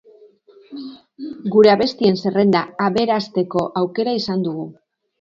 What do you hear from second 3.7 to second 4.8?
aukera izan dugu.